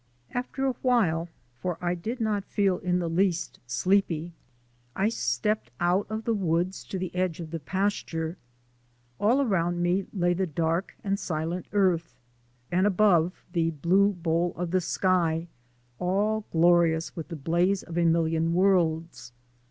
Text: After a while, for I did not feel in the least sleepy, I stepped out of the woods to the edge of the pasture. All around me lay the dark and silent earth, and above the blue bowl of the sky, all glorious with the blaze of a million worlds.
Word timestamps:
After 0.31 0.65
a 0.65 0.71
while, 0.81 1.29
for 1.59 1.77
I 1.79 1.93
did 1.93 2.19
not 2.19 2.43
feel 2.43 2.79
in 2.79 2.97
the 2.97 3.07
least 3.07 3.59
sleepy, 3.67 4.31
I 4.95 5.09
stepped 5.09 5.69
out 5.79 6.07
of 6.09 6.23
the 6.23 6.33
woods 6.33 6.83
to 6.85 6.97
the 6.97 7.15
edge 7.15 7.39
of 7.39 7.51
the 7.51 7.59
pasture. 7.59 8.35
All 9.19 9.39
around 9.43 9.79
me 9.83 10.07
lay 10.11 10.33
the 10.33 10.47
dark 10.47 10.95
and 11.03 11.19
silent 11.19 11.67
earth, 11.71 12.15
and 12.71 12.87
above 12.87 13.45
the 13.53 13.69
blue 13.69 14.13
bowl 14.13 14.53
of 14.55 14.71
the 14.71 14.81
sky, 14.81 15.47
all 15.99 16.45
glorious 16.51 17.15
with 17.15 17.27
the 17.27 17.35
blaze 17.35 17.83
of 17.83 17.95
a 17.95 18.03
million 18.05 18.55
worlds. 18.55 19.31